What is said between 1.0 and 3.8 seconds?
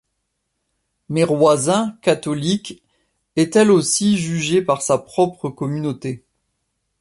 Mais Roisin, catholique, est elle